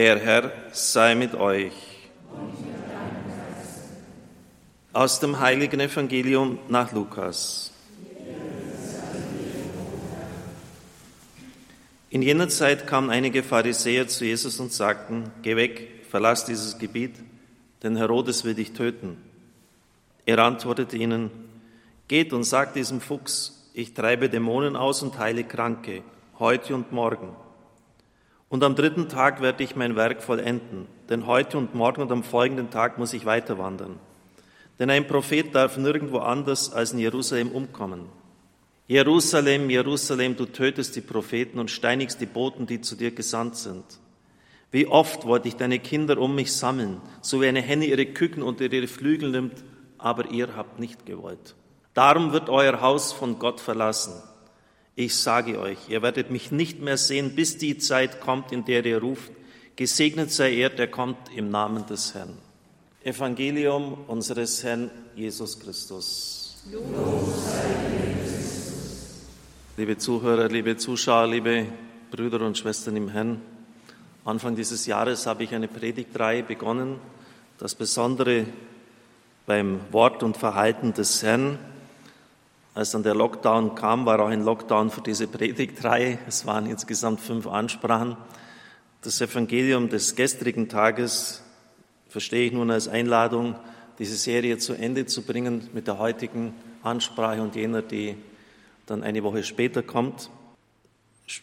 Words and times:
Der 0.00 0.18
Herr 0.18 0.50
sei 0.72 1.14
mit 1.14 1.34
euch. 1.34 1.74
Aus 4.94 5.20
dem 5.20 5.40
heiligen 5.40 5.78
Evangelium 5.78 6.58
nach 6.68 6.90
Lukas. 6.92 7.70
In 12.08 12.22
jener 12.22 12.48
Zeit 12.48 12.86
kamen 12.86 13.10
einige 13.10 13.42
Pharisäer 13.42 14.08
zu 14.08 14.24
Jesus 14.24 14.58
und 14.58 14.72
sagten, 14.72 15.32
Geh 15.42 15.56
weg, 15.56 16.06
verlass 16.08 16.46
dieses 16.46 16.78
Gebiet, 16.78 17.16
denn 17.82 17.94
Herodes 17.94 18.42
will 18.44 18.54
dich 18.54 18.72
töten. 18.72 19.18
Er 20.24 20.38
antwortete 20.38 20.96
ihnen, 20.96 21.30
Geht 22.08 22.32
und 22.32 22.44
sagt 22.44 22.74
diesem 22.74 23.02
Fuchs, 23.02 23.68
ich 23.74 23.92
treibe 23.92 24.30
Dämonen 24.30 24.76
aus 24.76 25.02
und 25.02 25.18
heile 25.18 25.44
Kranke, 25.44 26.02
heute 26.38 26.74
und 26.74 26.90
morgen 26.90 27.36
und 28.50 28.64
am 28.64 28.74
dritten 28.74 29.08
Tag 29.08 29.40
werde 29.40 29.62
ich 29.62 29.76
mein 29.76 29.96
Werk 29.96 30.22
vollenden, 30.22 30.86
denn 31.08 31.26
heute 31.26 31.56
und 31.56 31.74
morgen 31.74 32.02
und 32.02 32.12
am 32.12 32.24
folgenden 32.24 32.68
Tag 32.70 32.98
muss 32.98 33.14
ich 33.14 33.24
weiter 33.24 33.58
wandern. 33.58 33.98
Denn 34.78 34.90
ein 34.90 35.06
Prophet 35.06 35.54
darf 35.54 35.76
nirgendwo 35.76 36.18
anders 36.18 36.72
als 36.72 36.92
in 36.92 36.98
Jerusalem 36.98 37.52
umkommen. 37.52 38.06
Jerusalem, 38.88 39.70
Jerusalem, 39.70 40.36
du 40.36 40.46
tötest 40.46 40.96
die 40.96 41.00
Propheten 41.00 41.60
und 41.60 41.70
steinigst 41.70 42.20
die 42.20 42.26
Boten, 42.26 42.66
die 42.66 42.80
zu 42.80 42.96
dir 42.96 43.12
gesandt 43.12 43.54
sind. 43.54 43.84
Wie 44.72 44.88
oft 44.88 45.26
wollte 45.26 45.46
ich 45.46 45.54
deine 45.54 45.78
Kinder 45.78 46.18
um 46.18 46.34
mich 46.34 46.52
sammeln, 46.52 47.00
so 47.20 47.40
wie 47.40 47.46
eine 47.46 47.62
Henne 47.62 47.86
ihre 47.86 48.06
Küken 48.06 48.42
unter 48.42 48.64
ihre 48.64 48.88
Flügel 48.88 49.30
nimmt, 49.30 49.62
aber 49.96 50.28
ihr 50.32 50.56
habt 50.56 50.80
nicht 50.80 51.06
gewollt. 51.06 51.54
Darum 51.94 52.32
wird 52.32 52.48
euer 52.48 52.80
Haus 52.80 53.12
von 53.12 53.38
Gott 53.38 53.60
verlassen. 53.60 54.14
Ich 55.00 55.16
sage 55.16 55.58
euch, 55.58 55.78
ihr 55.88 56.02
werdet 56.02 56.30
mich 56.30 56.52
nicht 56.52 56.82
mehr 56.82 56.98
sehen, 56.98 57.34
bis 57.34 57.56
die 57.56 57.78
Zeit 57.78 58.20
kommt, 58.20 58.52
in 58.52 58.66
der 58.66 58.84
ihr 58.84 58.98
ruft, 58.98 59.32
gesegnet 59.74 60.30
sei 60.30 60.52
er, 60.52 60.68
der 60.68 60.88
kommt 60.88 61.16
im 61.34 61.48
Namen 61.48 61.86
des 61.86 62.12
Herrn. 62.12 62.36
Evangelium 63.02 63.96
unseres 64.08 64.62
Herrn 64.62 64.90
Jesus 65.16 65.58
Christus. 65.58 66.54
Liebe 69.78 69.96
Zuhörer, 69.96 70.50
liebe 70.50 70.76
Zuschauer, 70.76 71.28
liebe 71.28 71.64
Brüder 72.10 72.42
und 72.42 72.58
Schwestern 72.58 72.96
im 72.96 73.08
Herrn, 73.08 73.40
Anfang 74.26 74.54
dieses 74.54 74.84
Jahres 74.84 75.26
habe 75.26 75.44
ich 75.44 75.54
eine 75.54 75.68
Predigtreihe 75.68 76.42
begonnen, 76.42 76.96
das 77.56 77.74
Besondere 77.74 78.44
beim 79.46 79.80
Wort 79.92 80.22
und 80.22 80.36
Verhalten 80.36 80.92
des 80.92 81.22
Herrn 81.22 81.58
als 82.74 82.92
dann 82.92 83.02
der 83.02 83.14
Lockdown 83.14 83.74
kam, 83.74 84.06
war 84.06 84.20
auch 84.20 84.28
ein 84.28 84.44
Lockdown 84.44 84.90
für 84.90 85.00
diese 85.00 85.26
Predigtreihe. 85.26 86.18
Es 86.28 86.46
waren 86.46 86.66
insgesamt 86.66 87.20
fünf 87.20 87.46
Ansprachen. 87.46 88.16
Das 89.02 89.20
Evangelium 89.20 89.88
des 89.88 90.14
gestrigen 90.14 90.68
Tages 90.68 91.42
verstehe 92.08 92.46
ich 92.46 92.52
nun 92.52 92.70
als 92.70 92.86
Einladung, 92.86 93.56
diese 93.98 94.16
Serie 94.16 94.58
zu 94.58 94.74
Ende 94.74 95.06
zu 95.06 95.22
bringen 95.22 95.68
mit 95.72 95.86
der 95.86 95.98
heutigen 95.98 96.54
Ansprache 96.82 97.42
und 97.42 97.56
jener, 97.56 97.82
die 97.82 98.16
dann 98.86 99.02
eine 99.02 99.22
Woche 99.22 99.42
später 99.42 99.82
kommt. 99.82 100.30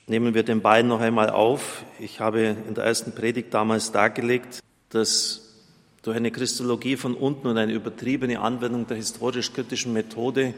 Nehmen 0.07 0.33
wir 0.33 0.43
den 0.43 0.61
beiden 0.61 0.89
noch 0.89 0.99
einmal 0.99 1.29
auf. 1.29 1.83
Ich 1.99 2.19
habe 2.19 2.55
in 2.67 2.73
der 2.73 2.83
ersten 2.83 3.13
Predigt 3.13 3.53
damals 3.53 3.91
dargelegt, 3.91 4.59
dass 4.89 5.55
durch 6.01 6.17
eine 6.17 6.31
Christologie 6.31 6.95
von 6.95 7.13
unten 7.13 7.47
und 7.47 7.57
eine 7.57 7.73
übertriebene 7.73 8.39
Anwendung 8.39 8.87
der 8.87 8.97
historisch-kritischen 8.97 9.93
Methode 9.93 10.53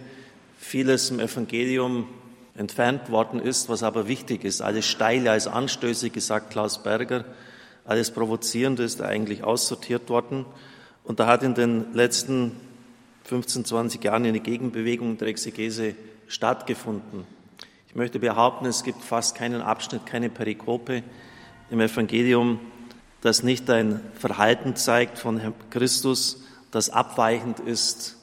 vieles 0.60 1.10
im 1.10 1.20
Evangelium 1.20 2.08
entfernt 2.56 3.10
worden 3.10 3.40
ist, 3.40 3.70
was 3.70 3.82
aber 3.82 4.08
wichtig 4.08 4.44
ist. 4.44 4.62
Alles 4.62 4.86
Steile, 4.86 5.32
alles 5.32 5.48
Anstößige, 5.48 6.20
sagt 6.20 6.52
Klaus 6.52 6.84
Berger, 6.84 7.26
alles 7.86 8.12
Provozierende 8.12 8.84
ist 8.84 9.02
eigentlich 9.02 9.44
aussortiert 9.44 10.10
worden. 10.10 10.46
Und 11.04 11.20
da 11.20 11.28
hat 11.28 11.42
in 11.42 11.56
den 11.56 11.94
letzten 11.94 12.52
15, 13.24 13.66
20 13.66 14.04
Jahren 14.04 14.26
eine 14.26 14.42
Gegenbewegung 14.42 15.18
der 15.18 15.30
Exegese 15.30 15.96
stattgefunden. 16.28 17.26
Ich 17.88 17.96
möchte 17.96 18.20
behaupten, 18.20 18.66
es 18.66 18.84
gibt 18.84 19.02
fast 19.02 19.36
keinen 19.36 19.62
Abschnitt, 19.62 20.06
keine 20.06 20.30
Perikope 20.30 21.02
im 21.72 21.80
Evangelium, 21.80 22.60
das 23.22 23.42
nicht 23.42 23.70
ein 23.70 24.02
Verhalten 24.16 24.76
zeigt 24.76 25.18
von 25.18 25.40
Herrn 25.40 25.54
Christus, 25.72 26.44
das 26.72 26.90
abweichend 26.90 27.60
ist 27.60 28.18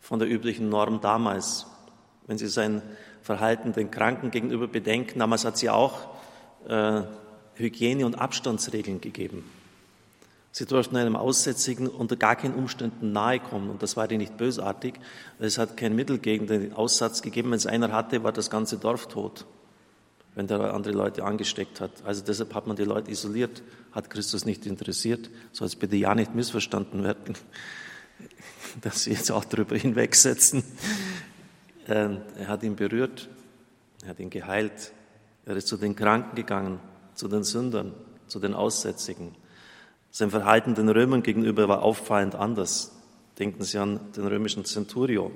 von 0.00 0.18
der 0.18 0.28
üblichen 0.28 0.68
Norm 0.68 1.00
damals 1.00 1.66
wenn 2.26 2.38
Sie 2.38 2.48
sein 2.48 2.82
Verhalten 3.22 3.72
den 3.72 3.90
Kranken 3.90 4.30
gegenüber 4.30 4.68
bedenken. 4.68 5.18
Damals 5.18 5.44
hat 5.44 5.60
ja 5.62 5.72
auch 5.72 6.08
äh, 6.68 7.02
Hygiene- 7.54 8.04
und 8.04 8.16
Abstandsregeln 8.16 9.00
gegeben. 9.00 9.44
Sie 10.52 10.64
durften 10.64 10.96
einem 10.96 11.16
Aussätzigen 11.16 11.86
unter 11.86 12.16
gar 12.16 12.34
keinen 12.34 12.54
Umständen 12.54 13.12
nahe 13.12 13.40
kommen. 13.40 13.68
Und 13.68 13.82
das 13.82 13.94
war 13.96 14.10
ja 14.10 14.16
nicht 14.16 14.38
bösartig. 14.38 14.94
Es 15.38 15.58
hat 15.58 15.76
kein 15.76 15.94
Mittel 15.94 16.18
gegen 16.18 16.46
den 16.46 16.72
Aussatz 16.72 17.20
gegeben. 17.20 17.50
Wenn 17.50 17.58
es 17.58 17.66
einer 17.66 17.92
hatte, 17.92 18.22
war 18.22 18.32
das 18.32 18.48
ganze 18.48 18.78
Dorf 18.78 19.06
tot, 19.08 19.44
wenn 20.34 20.46
der 20.46 20.72
andere 20.72 20.94
Leute 20.94 21.24
angesteckt 21.24 21.82
hat. 21.82 21.90
Also 22.04 22.24
deshalb 22.24 22.54
hat 22.54 22.66
man 22.66 22.74
die 22.74 22.84
Leute 22.84 23.10
isoliert. 23.10 23.62
Hat 23.92 24.08
Christus 24.08 24.46
nicht 24.46 24.64
interessiert. 24.64 25.28
Soll 25.52 25.66
es 25.66 25.76
bitte 25.76 25.96
ja 25.96 26.14
nicht 26.14 26.34
missverstanden 26.34 27.02
werden, 27.04 27.34
dass 28.80 29.04
Sie 29.04 29.10
jetzt 29.10 29.30
auch 29.30 29.44
darüber 29.44 29.76
hinwegsetzen. 29.76 30.64
Ähm, 31.88 32.22
er 32.36 32.48
hat 32.48 32.62
ihn 32.62 32.74
berührt, 32.74 33.28
er 34.02 34.10
hat 34.10 34.18
ihn 34.18 34.30
geheilt, 34.30 34.92
er 35.44 35.56
ist 35.56 35.68
zu 35.68 35.76
den 35.76 35.94
Kranken 35.94 36.34
gegangen, 36.34 36.80
zu 37.14 37.28
den 37.28 37.44
Sündern, 37.44 37.94
zu 38.26 38.40
den 38.40 38.54
Aussätzigen. 38.54 39.36
Sein 40.10 40.30
Verhalten 40.30 40.74
den 40.74 40.88
Römern 40.88 41.22
gegenüber 41.22 41.68
war 41.68 41.82
auffallend 41.82 42.34
anders. 42.34 42.92
Denken 43.38 43.62
Sie 43.62 43.78
an 43.78 44.00
den 44.16 44.26
römischen 44.26 44.64
Centurio. 44.64 45.30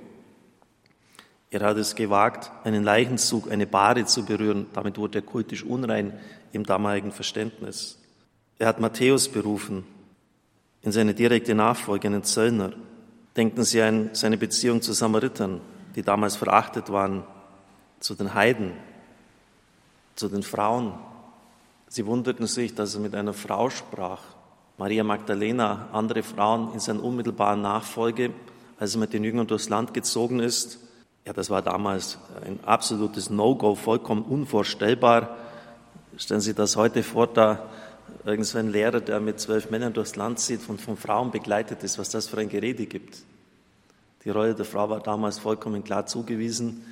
Er 1.51 1.61
hat 1.61 1.77
es 1.77 1.95
gewagt, 1.95 2.51
einen 2.65 2.83
Leichenzug, 2.83 3.51
eine 3.51 3.67
Bade 3.67 4.07
zu 4.07 4.25
berühren. 4.25 4.67
Damit 4.73 4.99
wurde 4.99 5.19
er 5.19 5.23
kultisch 5.23 5.65
unrein 5.65 6.19
im 6.53 6.65
damaligen 6.65 7.13
Verständnis. 7.13 7.99
Er 8.59 8.69
hat 8.69 8.81
Matthäus 8.81 9.29
berufen 9.29 9.85
in 10.83 10.93
seine 10.93 11.15
direkte 11.15 11.55
Nachfolge, 11.55 12.09
einen 12.09 12.25
Zöllner. 12.25 12.73
Denken 13.37 13.65
Sie 13.65 13.83
an 13.83 14.11
seine 14.15 14.39
Beziehung 14.39 14.81
zu 14.81 14.93
Samaritern 14.93 15.61
die 15.97 16.03
damals 16.03 16.37
verachtet 16.37 16.91
waren, 16.91 17.25
zu 18.01 18.15
den 18.15 18.35
Heiden, 18.35 18.73
zu 20.17 20.29
den 20.29 20.43
Frauen. 20.43 20.95
Sie 21.89 22.07
wunderten 22.07 22.47
sich, 22.47 22.75
dass 22.75 22.95
er 22.95 23.01
mit 23.01 23.15
einer 23.15 23.33
Frau 23.33 23.71
sprach. 23.71 24.21
Maria 24.79 25.05
Magdalena, 25.05 25.89
andere 25.93 26.23
Frauen 26.23 26.73
in 26.73 26.81
seiner 26.81 27.05
unmittelbaren 27.05 27.61
Nachfolge, 27.61 28.33
als 28.79 28.95
er 28.95 29.01
mit 29.01 29.13
den 29.13 29.25
Jüngern 29.25 29.47
durchs 29.47 29.69
Land 29.69 29.93
gezogen 29.93 30.41
ist. 30.41 30.79
Ja, 31.27 31.35
das 31.35 31.51
war 31.51 31.61
damals 31.61 32.19
ein 32.47 32.61
absolutes 32.65 33.29
No-Go, 33.29 33.75
vollkommen 33.75 34.23
unvorstellbar. 34.23 35.37
Stellen 36.17 36.41
Sie 36.41 36.55
das 36.55 36.77
heute 36.77 37.03
vor, 37.03 37.27
da 37.27 37.69
irgend 38.25 38.47
so 38.47 38.59
ein 38.59 38.71
Lehrer, 38.71 39.01
der 39.01 39.21
mit 39.21 39.39
zwölf 39.39 39.71
Männern 39.71 39.93
durchs 39.93 40.17
Land 40.17 40.39
zieht, 40.39 40.63
von, 40.63 40.79
von 40.79 40.97
Frauen 40.97 41.31
begleitet 41.31 41.83
ist, 41.83 41.99
was 41.99 42.09
das 42.09 42.29
für 42.29 42.39
ein 42.39 42.49
Gerede 42.49 42.87
gibt. 42.87 43.19
Die 44.25 44.31
Rolle 44.31 44.55
der 44.55 44.67
Frau 44.67 44.91
war 44.91 45.01
damals 45.01 45.39
vollkommen 45.39 45.83
klar 45.83 46.07
zugewiesen, 46.07 46.83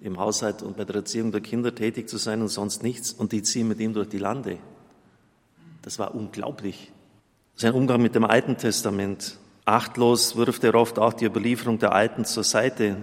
im 0.00 0.18
Haushalt 0.18 0.62
und 0.62 0.76
bei 0.76 0.84
der 0.84 0.96
Erziehung 0.96 1.32
der 1.32 1.40
Kinder 1.40 1.74
tätig 1.74 2.08
zu 2.08 2.18
sein 2.18 2.40
und 2.40 2.48
sonst 2.48 2.82
nichts. 2.82 3.12
Und 3.12 3.32
die 3.32 3.42
ziehen 3.42 3.68
mit 3.68 3.80
ihm 3.80 3.92
durch 3.92 4.08
die 4.08 4.18
Lande. 4.18 4.58
Das 5.82 5.98
war 5.98 6.14
unglaublich. 6.14 6.92
Sein 7.56 7.74
Umgang 7.74 8.00
mit 8.00 8.14
dem 8.14 8.24
Alten 8.24 8.56
Testament. 8.56 9.38
Achtlos 9.64 10.36
wirft 10.36 10.64
er 10.64 10.74
oft 10.76 10.98
auch 10.98 11.12
die 11.12 11.26
Überlieferung 11.26 11.78
der 11.78 11.92
Alten 11.92 12.24
zur 12.24 12.44
Seite. 12.44 12.96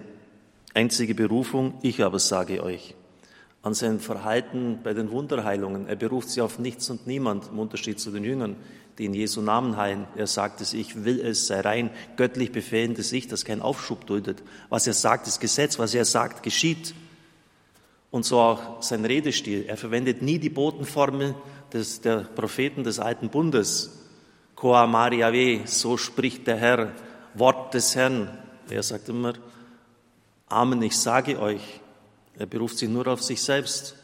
Einzige 0.73 1.13
Berufung, 1.13 1.75
ich 1.81 2.03
aber 2.03 2.19
sage 2.19 2.63
euch. 2.63 2.96
An 3.62 3.73
sein 3.73 4.00
Verhalten 4.00 4.79
bei 4.84 4.94
den 4.94 5.12
Wunderheilungen. 5.12 5.88
Er 5.88 5.96
beruft 5.96 6.29
sie 6.29 6.41
auf 6.41 6.59
nichts 6.59 6.90
und 6.90 7.07
niemand, 7.07 7.50
im 7.50 7.59
Unterschied 7.59 8.00
zu 8.00 8.12
den 8.12 8.23
Jüngern 8.23 8.56
die 8.98 9.06
in 9.06 9.14
Jesu 9.14 9.42
Namen 9.42 9.78
heilen. 9.78 10.08
Er 10.16 10.28
sagt 10.28 10.62
es, 10.62 10.74
ich 10.74 11.03
will 11.03 11.20
es, 11.20 11.47
sei 11.47 11.59
rein, 11.62 11.90
göttlich 12.16 12.52
befehlendes 12.52 13.12
Ich, 13.12 13.28
das 13.28 13.46
kein 13.46 13.62
Aufschub 13.62 14.06
duldet. 14.06 14.42
Was 14.70 14.88
er 14.88 14.94
sagt, 14.94 15.28
ist 15.28 15.40
Gesetz, 15.40 15.78
was 15.80 15.94
er 15.94 16.06
sagt, 16.06 16.44
geschieht. 16.44 16.94
Und 18.12 18.24
so 18.26 18.40
auch 18.40 18.82
sein 18.82 19.03
Redestil. 19.03 19.66
Er 19.68 19.76
verwendet 19.78 20.22
nie 20.22 20.40
die 20.40 20.50
Botenformel 20.50 21.36
des, 21.74 22.02
der 22.02 22.20
Propheten 22.20 22.84
des 22.84 23.00
Alten 23.00 23.30
Bundes. 23.30 24.00
Koa 24.56 24.88
Mariave, 24.88 25.62
so 25.66 25.98
spricht 25.98 26.48
der 26.48 26.56
Herr, 26.56 26.94
Wort 27.34 27.74
des 27.74 27.96
Herrn. 27.96 28.30
Er 28.70 28.84
sagt 28.84 29.09
immer, 29.09 29.34
Amen, 30.48 30.82
ich 30.84 30.98
sage 30.98 31.40
euch. 31.40 31.82
Er 32.38 32.46
beruft 32.46 32.78
sich 32.78 32.88
nur 32.90 33.08
auf 33.08 33.22
sich 33.22 33.41
selbst. 33.41 33.96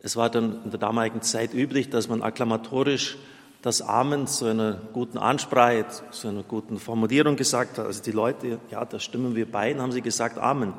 Es 0.00 0.16
war 0.16 0.30
dann 0.30 0.62
in 0.64 0.70
der 0.70 0.78
damaligen 0.78 1.22
Zeit 1.22 1.54
üblich, 1.54 1.90
dass 1.90 2.08
man 2.08 2.22
akklamatorisch 2.22 3.16
das 3.64 3.80
Amen 3.80 4.26
zu 4.26 4.44
einer 4.44 4.74
guten 4.92 5.16
Ansprache, 5.16 5.86
zu 6.10 6.28
einer 6.28 6.42
guten 6.42 6.78
Formulierung 6.78 7.34
gesagt 7.34 7.78
hat. 7.78 7.86
Also 7.86 8.02
die 8.02 8.10
Leute, 8.10 8.60
ja, 8.70 8.84
da 8.84 9.00
stimmen 9.00 9.34
wir 9.34 9.50
bei, 9.50 9.74
und 9.74 9.80
haben 9.80 9.90
sie 9.90 10.02
gesagt 10.02 10.36
Amen. 10.36 10.74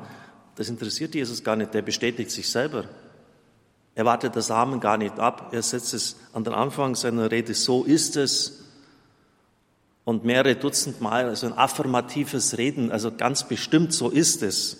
Das 0.54 0.68
interessiert 0.68 1.12
Jesus 1.16 1.42
gar 1.42 1.56
nicht, 1.56 1.74
der 1.74 1.82
bestätigt 1.82 2.30
sich 2.30 2.48
selber. 2.48 2.84
Er 3.96 4.04
wartet 4.04 4.36
das 4.36 4.52
Amen 4.52 4.78
gar 4.78 4.98
nicht 4.98 5.18
ab. 5.18 5.48
Er 5.50 5.62
setzt 5.62 5.94
es 5.94 6.14
an 6.32 6.44
den 6.44 6.54
Anfang 6.54 6.94
seiner 6.94 7.28
Rede. 7.32 7.54
So 7.54 7.82
ist 7.82 8.16
es. 8.16 8.62
Und 10.04 10.24
mehrere 10.24 10.54
Dutzend 10.54 11.00
Mal, 11.00 11.24
also 11.24 11.48
ein 11.48 11.58
affirmatives 11.58 12.56
Reden, 12.56 12.92
also 12.92 13.10
ganz 13.10 13.48
bestimmt, 13.48 13.94
so 13.94 14.10
ist 14.10 14.44
es. 14.44 14.74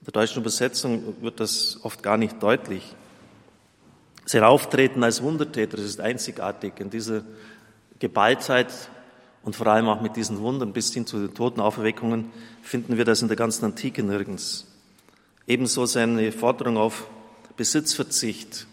In 0.00 0.04
der 0.04 0.12
deutschen 0.12 0.42
Übersetzung 0.42 1.22
wird 1.22 1.40
das 1.40 1.78
oft 1.82 2.02
gar 2.02 2.18
nicht 2.18 2.42
deutlich. 2.42 2.94
Sein 4.28 4.42
Auftreten 4.42 5.04
als 5.04 5.22
Wundertäter, 5.22 5.78
ist 5.78 6.00
einzigartig. 6.00 6.80
In 6.80 6.90
dieser 6.90 7.22
Geballtheit 8.00 8.72
und 9.44 9.54
vor 9.54 9.68
allem 9.68 9.88
auch 9.88 10.00
mit 10.00 10.16
diesen 10.16 10.40
Wundern 10.40 10.72
bis 10.72 10.92
hin 10.92 11.06
zu 11.06 11.20
den 11.20 11.32
Totenauferweckungen 11.32 12.32
finden 12.60 12.96
wir 12.96 13.04
das 13.04 13.22
in 13.22 13.28
der 13.28 13.36
ganzen 13.36 13.64
Antike 13.66 14.02
nirgends. 14.02 14.66
Ebenso 15.46 15.86
seine 15.86 16.32
Forderung 16.32 16.76
auf 16.76 17.06
Besitzverzicht. 17.56 18.66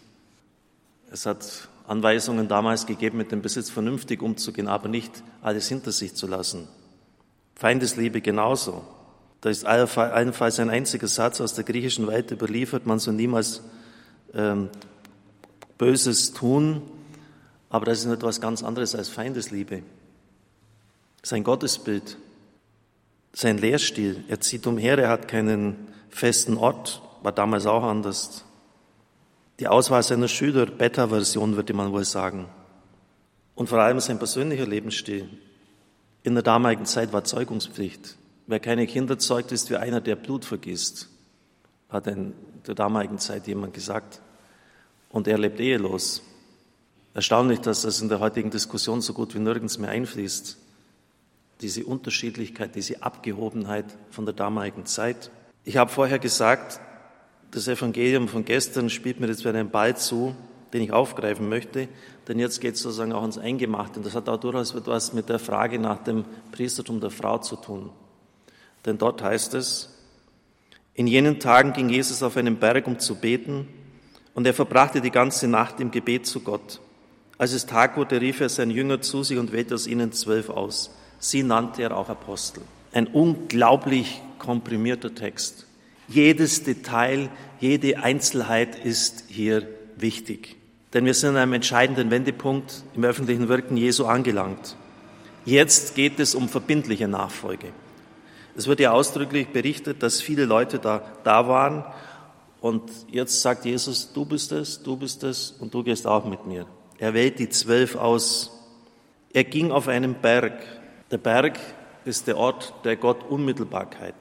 Es 1.11 1.27
hat 1.27 1.69
Anweisungen 1.87 2.47
damals 2.47 2.87
gegeben, 2.87 3.19
mit 3.19 3.31
dem 3.31 3.43
Besitz 3.43 3.69
vernünftig 3.69 4.23
umzugehen, 4.23 4.67
aber 4.67 4.89
nicht 4.89 5.23
alles 5.43 5.67
hinter 5.67 5.91
sich 5.91 6.15
zu 6.15 6.25
lassen. 6.25 6.67
Feindesliebe 7.53 8.21
genauso. 8.21 8.83
Da 9.41 9.51
ist 9.51 9.65
allenfalls 9.65 10.59
ein 10.59 10.71
einziger 10.71 11.07
Satz 11.07 11.41
aus 11.41 11.53
der 11.53 11.63
griechischen 11.63 12.07
Welt 12.07 12.31
überliefert, 12.31 12.87
man 12.87 12.97
soll 12.97 13.13
niemals 13.13 13.61
ähm, 14.33 14.69
Böses 15.83 16.31
tun, 16.31 16.81
aber 17.69 17.87
das 17.87 18.05
ist 18.05 18.11
etwas 18.11 18.39
ganz 18.39 18.63
anderes 18.63 18.95
als 18.95 19.09
Feindesliebe. 19.09 19.83
Sein 21.23 21.43
Gottesbild, 21.43 22.17
sein 23.33 23.57
Lehrstil, 23.57 24.23
er 24.29 24.39
zieht 24.39 24.65
umher, 24.65 24.97
er 24.97 25.09
hat 25.09 25.27
keinen 25.27 25.75
festen 26.09 26.55
Ort, 26.55 27.01
war 27.21 27.33
damals 27.33 27.65
auch 27.65 27.83
anders. 27.83 28.45
Die 29.59 29.67
Auswahl 29.67 30.03
seiner 30.03 30.29
Schüler, 30.29 30.67
Beta-Version 30.67 31.57
würde 31.57 31.73
man 31.73 31.91
wohl 31.91 32.05
sagen. 32.05 32.47
Und 33.53 33.67
vor 33.67 33.79
allem 33.79 33.99
sein 33.99 34.19
persönlicher 34.19 34.65
Lebensstil. 34.65 35.27
In 36.23 36.35
der 36.35 36.43
damaligen 36.43 36.85
Zeit 36.85 37.11
war 37.11 37.25
Zeugungspflicht. 37.25 38.15
Wer 38.47 38.61
keine 38.61 38.87
Kinder 38.87 39.19
zeugt, 39.19 39.51
ist 39.51 39.69
wie 39.69 39.75
einer, 39.75 39.99
der 39.99 40.15
Blut 40.15 40.45
vergisst, 40.45 41.09
hat 41.89 42.07
in 42.07 42.33
der 42.65 42.73
damaligen 42.73 43.19
Zeit 43.19 43.47
jemand 43.47 43.73
gesagt. 43.73 44.21
Und 45.13 45.27
er 45.27 45.37
lebt 45.37 45.59
ehelos. 45.59 46.23
Erstaunlich, 47.13 47.59
dass 47.59 47.83
das 47.83 48.01
in 48.01 48.09
der 48.09 48.19
heutigen 48.19 48.49
Diskussion 48.49 48.99
so 48.99 49.13
gut 49.13 49.35
wie 49.35 49.39
nirgends 49.39 49.77
mehr 49.77 49.91
einfließt. 49.91 50.57
Diese 51.61 51.85
Unterschiedlichkeit, 51.85 52.73
diese 52.73 53.03
Abgehobenheit 53.03 53.85
von 54.09 54.25
der 54.25 54.33
damaligen 54.33 54.87
Zeit. 54.87 55.29
Ich 55.65 55.77
habe 55.77 55.91
vorher 55.91 56.17
gesagt, 56.17 56.79
das 57.51 57.67
Evangelium 57.67 58.27
von 58.27 58.43
gestern 58.43 58.89
spielt 58.89 59.19
mir 59.19 59.27
jetzt 59.27 59.41
wieder 59.45 59.53
einen 59.53 59.69
Ball 59.69 59.95
zu, 59.95 60.35
den 60.73 60.81
ich 60.81 60.91
aufgreifen 60.91 61.47
möchte, 61.47 61.87
denn 62.27 62.39
jetzt 62.39 62.59
geht 62.59 62.73
es 62.73 62.81
sozusagen 62.81 63.13
auch 63.13 63.23
ins 63.23 63.37
Eingemachte. 63.37 63.99
Und 63.99 64.07
das 64.07 64.15
hat 64.15 64.27
auch 64.27 64.39
durchaus 64.39 64.73
etwas 64.73 65.13
mit 65.13 65.29
der 65.29 65.37
Frage 65.37 65.77
nach 65.77 66.03
dem 66.03 66.25
Priestertum 66.51 66.99
der 66.99 67.11
Frau 67.11 67.37
zu 67.37 67.55
tun. 67.55 67.91
Denn 68.83 68.97
dort 68.97 69.21
heißt 69.21 69.53
es, 69.53 69.89
in 70.95 71.05
jenen 71.05 71.39
Tagen 71.39 71.73
ging 71.73 71.89
Jesus 71.89 72.23
auf 72.23 72.35
einen 72.35 72.57
Berg, 72.57 72.87
um 72.87 72.97
zu 72.97 73.13
beten, 73.13 73.67
und 74.33 74.47
er 74.47 74.53
verbrachte 74.53 75.01
die 75.01 75.11
ganze 75.11 75.47
Nacht 75.47 75.79
im 75.79 75.91
Gebet 75.91 76.25
zu 76.25 76.39
Gott. 76.39 76.79
Als 77.37 77.53
es 77.53 77.65
Tag 77.65 77.97
wurde, 77.97 78.21
rief 78.21 78.41
er 78.41 78.49
seinen 78.49 78.71
Jünger 78.71 79.01
zu 79.01 79.23
sich 79.23 79.37
und 79.37 79.51
wählte 79.51 79.75
aus 79.75 79.87
ihnen 79.87 80.11
zwölf 80.11 80.49
aus. 80.49 80.95
Sie 81.19 81.43
nannte 81.43 81.83
er 81.83 81.97
auch 81.97 82.09
Apostel. 82.09 82.63
Ein 82.91 83.07
unglaublich 83.07 84.21
komprimierter 84.39 85.15
Text. 85.15 85.65
Jedes 86.07 86.63
Detail, 86.63 87.29
jede 87.59 87.99
Einzelheit 87.99 88.83
ist 88.83 89.25
hier 89.27 89.67
wichtig. 89.97 90.57
Denn 90.93 91.05
wir 91.05 91.13
sind 91.13 91.31
an 91.31 91.37
einem 91.37 91.53
entscheidenden 91.53 92.11
Wendepunkt 92.11 92.83
im 92.95 93.03
öffentlichen 93.03 93.47
Wirken 93.47 93.77
Jesu 93.77 94.05
angelangt. 94.05 94.75
Jetzt 95.45 95.95
geht 95.95 96.19
es 96.19 96.35
um 96.35 96.49
verbindliche 96.49 97.07
Nachfolge. 97.07 97.69
Es 98.55 98.67
wird 98.67 98.79
ja 98.79 98.91
ausdrücklich 98.91 99.47
berichtet, 99.47 100.03
dass 100.03 100.21
viele 100.21 100.45
Leute 100.45 100.77
da, 100.77 101.01
da 101.23 101.47
waren 101.47 101.83
und 102.63 102.89
jetzt 103.11 103.41
sagt 103.41 103.65
Jesus, 103.65 104.13
du 104.13 104.23
bist 104.23 104.53
es, 104.53 104.81
du 104.81 104.95
bist 104.95 105.21
es 105.23 105.53
und 105.59 105.73
du 105.73 105.83
gehst 105.83 106.07
auch 106.07 106.23
mit 106.23 106.47
mir. 106.47 106.65
Er 106.97 107.13
wählt 107.13 107.37
die 107.37 107.49
zwölf 107.49 107.97
aus. 107.97 108.51
Er 109.33 109.43
ging 109.43 109.69
auf 109.69 109.89
einen 109.89 110.13
Berg. 110.13 110.63
Der 111.11 111.17
Berg 111.17 111.59
ist 112.05 112.25
der 112.25 112.37
Ort 112.37 112.73
der 112.85 112.95
Gott 112.95 113.29
Unmittelbarkeit. 113.29 114.15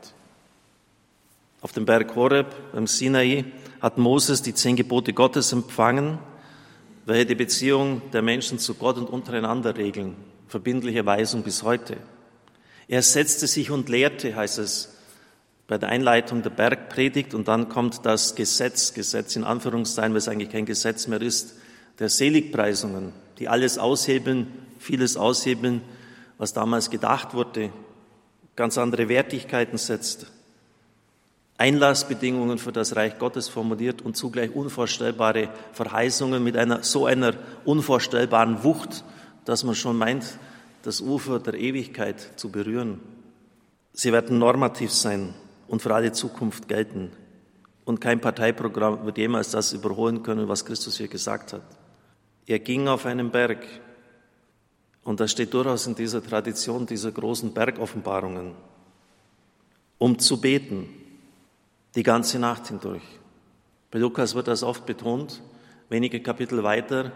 Auf 1.61 1.71
dem 1.71 1.85
Berg 1.85 2.17
Horeb, 2.17 2.53
beim 2.73 2.89
Sinai, 2.89 3.45
hat 3.81 3.97
Moses 3.97 4.43
die 4.43 4.55
zehn 4.55 4.75
Gebote 4.75 5.13
Gottes 5.13 5.53
empfangen, 5.53 6.19
welche 7.07 7.27
die 7.27 7.35
Beziehung 7.37 8.03
der 8.13 8.23
Menschen 8.23 8.59
zu 8.59 8.75
Gott 8.75 8.97
und 8.97 9.09
untereinander 9.09 9.77
regeln. 9.77 10.17
Verbindliche 10.49 11.07
Weisung 11.07 11.45
bis 11.45 11.63
heute. 11.63 11.97
Er 12.89 13.03
setzte 13.03 13.47
sich 13.47 13.71
und 13.71 13.89
lehrte, 13.89 14.35
heißt 14.35 14.59
es 14.59 14.99
bei 15.67 15.79
der 15.79 15.89
Einleitung 15.89 16.43
der 16.43 16.51
Bergpredigt, 16.51 17.35
und 17.35 17.49
dann 17.49 17.69
kommt 17.69 18.05
das 18.05 18.35
Gesetz, 18.35 18.95
Gesetz 18.95 19.37
in 19.37 19.45
Anführungszeichen, 19.45 20.13
weil 20.13 20.19
es 20.19 20.29
eigentlich 20.29 20.51
kein 20.51 20.67
Gesetz 20.67 21.07
mehr 21.07 21.23
ist, 21.23 21.55
der 21.99 22.09
Seligpreisungen, 22.09 23.13
die 23.39 23.49
alles 23.49 23.79
aushebeln, 23.79 24.49
vieles 24.79 25.17
aushebeln, 25.17 25.83
was 26.39 26.53
damals 26.53 26.91
gedacht 26.91 27.35
wurde, 27.35 27.71
ganz 28.57 28.77
andere 28.77 29.09
Wertigkeiten 29.09 29.79
setzt. 29.79 30.27
Einlassbedingungen 31.59 32.59
für 32.59 32.73
das 32.73 32.97
Reich 32.97 33.19
Gottes 33.19 33.49
formuliert 33.49 34.03
und 34.03 34.17
zugleich 34.17 34.55
unvorstellbare 34.55 35.49
Verheißungen 35.73 36.43
mit 36.43 36.57
einer 36.57 36.83
so 36.83 37.07
einer 37.07 37.35
unvorstellbaren 37.65 38.65
Wucht, 38.65 39.05
dass 39.45 39.63
man 39.63 39.77
schon 39.77 39.97
meint, 39.97 40.25
das 40.83 41.01
Ufer 41.01 41.39
der 41.39 41.55
Ewigkeit 41.55 42.33
zu 42.37 42.51
berühren. 42.51 43.01
Sie 43.93 44.13
werden 44.13 44.39
normativ 44.39 44.91
sein 44.93 45.35
und 45.73 45.81
für 45.81 45.95
alle 45.95 46.13
Zukunft 46.13 46.69
gelten. 46.69 47.11
Und 47.87 47.99
kein 47.99 48.21
Parteiprogramm 48.21 49.07
wird 49.07 49.17
jemals 49.17 49.53
das 49.53 49.73
überholen 49.73 50.23
können, 50.23 50.47
was 50.47 50.67
Christus 50.67 50.99
hier 50.99 51.09
gesagt 51.09 51.55
hat. 51.55 51.63
Er 52.47 52.59
ging 52.59 52.89
auf 52.89 53.07
einen 53.07 53.31
Berg. 53.31 53.65
Und 55.03 55.19
das 55.19 55.31
steht 55.31 55.55
durchaus 55.55 55.87
in 55.87 55.95
dieser 55.95 56.23
Tradition 56.23 56.85
dieser 56.85 57.11
großen 57.11 57.55
Bergoffenbarungen, 57.55 58.53
um 59.97 60.19
zu 60.19 60.43
beten 60.43 60.91
die 61.95 62.03
ganze 62.03 62.39
Nacht 62.39 62.69
hindurch. 62.69 63.03
Bei 63.91 63.99
Lukas 63.99 64.35
wird 64.35 64.49
das 64.49 64.63
oft 64.63 64.85
betont, 64.85 65.41
wenige 65.89 66.21
Kapitel 66.21 66.63
weiter. 66.63 67.13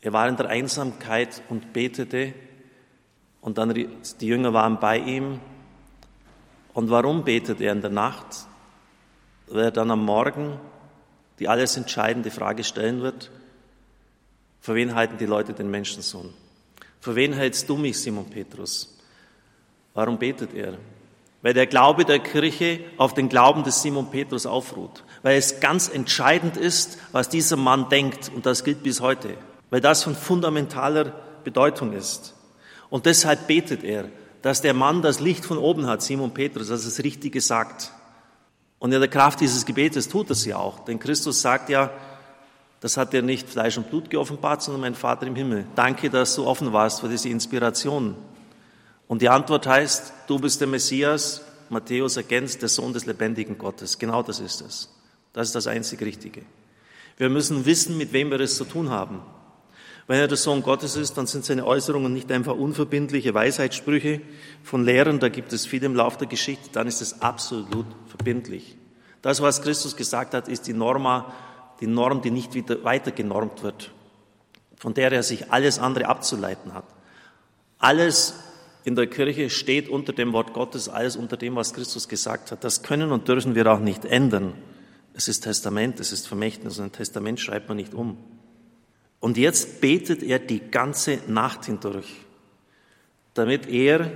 Er 0.00 0.12
war 0.12 0.28
in 0.28 0.36
der 0.36 0.50
Einsamkeit 0.50 1.42
und 1.48 1.72
betete 1.72 2.32
und 3.40 3.58
dann 3.58 3.74
die 3.74 4.26
Jünger 4.26 4.52
waren 4.52 4.78
bei 4.78 4.98
ihm. 4.98 5.40
Und 6.76 6.90
warum 6.90 7.24
betet 7.24 7.62
er 7.62 7.72
in 7.72 7.80
der 7.80 7.88
Nacht? 7.88 8.26
Weil 9.46 9.64
er 9.64 9.70
dann 9.70 9.90
am 9.90 10.04
Morgen 10.04 10.60
die 11.38 11.48
alles 11.48 11.78
entscheidende 11.78 12.30
Frage 12.30 12.64
stellen 12.64 13.00
wird, 13.00 13.30
für 14.60 14.74
wen 14.74 14.94
halten 14.94 15.16
die 15.16 15.24
Leute 15.24 15.54
den 15.54 15.70
Menschensohn? 15.70 16.34
Für 17.00 17.14
wen 17.14 17.32
hältst 17.32 17.66
du 17.70 17.78
mich, 17.78 17.98
Simon 17.98 18.28
Petrus? 18.28 18.94
Warum 19.94 20.18
betet 20.18 20.52
er? 20.52 20.76
weil 21.42 21.54
der 21.54 21.66
Glaube 21.66 22.04
der 22.04 22.18
Kirche 22.18 22.80
auf 22.96 23.14
den 23.14 23.28
Glauben 23.28 23.62
des 23.62 23.80
Simon 23.80 24.10
Petrus 24.10 24.46
aufruht, 24.46 25.04
weil 25.22 25.36
es 25.36 25.60
ganz 25.60 25.88
entscheidend 25.88 26.56
ist, 26.56 26.98
was 27.12 27.28
dieser 27.28 27.56
Mann 27.56 27.88
denkt 27.88 28.32
und 28.34 28.46
das 28.46 28.64
gilt 28.64 28.82
bis 28.82 29.00
heute, 29.00 29.36
weil 29.70 29.80
das 29.80 30.02
von 30.02 30.16
fundamentaler 30.16 31.12
Bedeutung 31.44 31.92
ist. 31.92 32.34
Und 32.90 33.06
deshalb 33.06 33.46
betet 33.46 33.84
er, 33.84 34.08
dass 34.46 34.60
der 34.60 34.74
Mann 34.74 35.02
das 35.02 35.18
Licht 35.18 35.44
von 35.44 35.58
oben 35.58 35.88
hat, 35.88 36.02
Simon 36.02 36.32
Petrus, 36.32 36.68
dass 36.68 36.84
es 36.84 37.02
Richtige 37.02 37.40
sagt. 37.40 37.90
Und 38.78 38.92
in 38.92 39.00
der 39.00 39.10
Kraft 39.10 39.40
dieses 39.40 39.66
Gebetes 39.66 40.08
tut 40.08 40.30
er 40.30 40.36
sie 40.36 40.54
auch, 40.54 40.84
denn 40.84 41.00
Christus 41.00 41.42
sagt 41.42 41.68
ja, 41.68 41.90
das 42.78 42.96
hat 42.96 43.12
er 43.12 43.22
nicht 43.22 43.48
Fleisch 43.48 43.76
und 43.76 43.90
Blut 43.90 44.08
geoffenbart, 44.08 44.62
sondern 44.62 44.82
mein 44.82 44.94
Vater 44.94 45.26
im 45.26 45.34
Himmel. 45.34 45.66
Danke, 45.74 46.10
dass 46.10 46.36
du 46.36 46.46
offen 46.46 46.72
warst 46.72 47.00
für 47.00 47.08
diese 47.08 47.28
Inspiration. 47.28 48.14
Und 49.08 49.20
die 49.20 49.28
Antwort 49.28 49.66
heißt, 49.66 50.12
du 50.28 50.38
bist 50.38 50.60
der 50.60 50.68
Messias, 50.68 51.42
Matthäus 51.68 52.16
ergänzt, 52.16 52.62
der 52.62 52.68
Sohn 52.68 52.92
des 52.92 53.04
lebendigen 53.04 53.58
Gottes. 53.58 53.98
Genau 53.98 54.22
das 54.22 54.38
ist 54.38 54.60
es. 54.60 54.94
Das 55.32 55.48
ist 55.48 55.56
das 55.56 55.66
einzig 55.66 56.00
Richtige. 56.02 56.42
Wir 57.16 57.30
müssen 57.30 57.66
wissen, 57.66 57.98
mit 57.98 58.12
wem 58.12 58.30
wir 58.30 58.38
es 58.38 58.54
zu 58.54 58.64
tun 58.64 58.90
haben. 58.90 59.22
Wenn 60.06 60.20
er 60.20 60.28
der 60.28 60.36
Sohn 60.36 60.62
Gottes 60.62 60.94
ist, 60.96 61.18
dann 61.18 61.26
sind 61.26 61.44
seine 61.44 61.66
Äußerungen 61.66 62.12
nicht 62.12 62.30
einfach 62.30 62.54
unverbindliche 62.54 63.34
Weisheitssprüche 63.34 64.20
von 64.62 64.84
Lehrern, 64.84 65.18
da 65.18 65.28
gibt 65.28 65.52
es 65.52 65.66
viele 65.66 65.86
im 65.86 65.96
Laufe 65.96 66.18
der 66.18 66.28
Geschichte, 66.28 66.68
dann 66.72 66.86
ist 66.86 67.02
es 67.02 67.22
absolut 67.22 67.86
verbindlich. 68.06 68.76
Das, 69.22 69.42
was 69.42 69.62
Christus 69.62 69.96
gesagt 69.96 70.34
hat, 70.34 70.46
ist 70.46 70.68
die 70.68 70.72
Norma, 70.72 71.34
die 71.80 71.88
Norm, 71.88 72.22
die 72.22 72.30
nicht 72.30 72.54
wieder 72.54 72.84
weiter 72.84 73.10
genormt 73.10 73.64
wird, 73.64 73.90
von 74.76 74.94
der 74.94 75.10
er 75.10 75.24
sich 75.24 75.50
alles 75.50 75.80
andere 75.80 76.06
abzuleiten 76.06 76.72
hat. 76.72 76.84
Alles 77.78 78.34
in 78.84 78.94
der 78.94 79.08
Kirche 79.08 79.50
steht 79.50 79.88
unter 79.88 80.12
dem 80.12 80.32
Wort 80.32 80.52
Gottes 80.52 80.88
alles 80.88 81.16
unter 81.16 81.36
dem, 81.36 81.56
was 81.56 81.74
Christus 81.74 82.06
gesagt 82.06 82.52
hat. 82.52 82.62
Das 82.62 82.84
können 82.84 83.10
und 83.10 83.26
dürfen 83.26 83.56
wir 83.56 83.66
auch 83.66 83.80
nicht 83.80 84.04
ändern. 84.04 84.54
Es 85.12 85.26
ist 85.26 85.40
Testament, 85.40 85.98
es 85.98 86.12
ist 86.12 86.28
Vermächtnis 86.28 86.78
ein 86.78 86.92
Testament 86.92 87.40
schreibt 87.40 87.66
man 87.66 87.78
nicht 87.78 87.94
um. 87.94 88.16
Und 89.20 89.36
jetzt 89.36 89.80
betet 89.80 90.22
er 90.22 90.38
die 90.38 90.60
ganze 90.60 91.18
Nacht 91.26 91.64
hindurch, 91.66 92.12
damit 93.34 93.68
er 93.68 94.10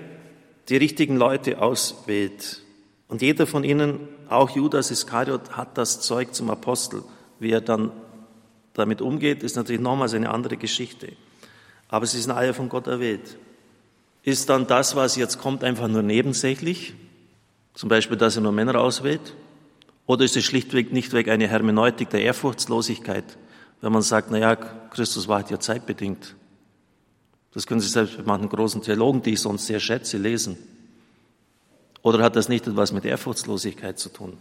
die 0.68 0.76
richtigen 0.76 1.16
Leute 1.16 1.60
auswählt. 1.60 2.62
Und 3.08 3.22
jeder 3.22 3.46
von 3.46 3.64
ihnen, 3.64 4.08
auch 4.28 4.50
Judas 4.50 4.90
Iskariot, 4.90 5.56
hat 5.56 5.76
das 5.76 6.00
Zeug 6.00 6.34
zum 6.34 6.50
Apostel. 6.50 7.02
Wie 7.40 7.50
er 7.50 7.60
dann 7.60 7.90
damit 8.74 9.00
umgeht, 9.00 9.42
ist 9.42 9.56
natürlich 9.56 9.80
nochmals 9.80 10.14
eine 10.14 10.30
andere 10.30 10.56
Geschichte. 10.56 11.12
Aber 11.88 12.06
sie 12.06 12.20
sind 12.20 12.30
alle 12.30 12.54
von 12.54 12.68
Gott 12.68 12.86
erwählt. 12.86 13.36
Ist 14.22 14.48
dann 14.48 14.66
das, 14.66 14.94
was 14.94 15.16
jetzt 15.16 15.38
kommt, 15.38 15.64
einfach 15.64 15.88
nur 15.88 16.02
nebensächlich? 16.02 16.94
Zum 17.74 17.88
Beispiel, 17.88 18.16
dass 18.16 18.36
er 18.36 18.42
nur 18.42 18.52
Männer 18.52 18.76
auswählt? 18.76 19.34
Oder 20.06 20.24
ist 20.24 20.36
es 20.36 20.44
schlichtweg 20.44 20.92
nichtweg 20.92 21.28
eine 21.28 21.48
Hermeneutik 21.48 22.10
der 22.10 22.22
Ehrfurchtslosigkeit, 22.22 23.24
wenn 23.80 23.92
man 23.92 24.02
sagt, 24.02 24.30
na 24.30 24.38
ja, 24.38 24.56
Christus 24.56 25.26
war 25.28 25.36
halt 25.36 25.50
ja 25.50 25.58
zeitbedingt? 25.58 26.34
Das 27.52 27.66
können 27.66 27.80
Sie 27.80 27.88
selbst 27.88 28.16
bei 28.16 28.22
manchen 28.22 28.48
großen 28.48 28.82
Theologen, 28.82 29.22
die 29.22 29.32
ich 29.32 29.40
sonst 29.40 29.66
sehr 29.66 29.80
schätze, 29.80 30.18
lesen. 30.18 30.56
Oder 32.02 32.22
hat 32.22 32.36
das 32.36 32.48
nicht 32.48 32.66
etwas 32.66 32.92
mit 32.92 33.04
Ehrfurchtslosigkeit 33.04 33.98
zu 33.98 34.08
tun? 34.08 34.38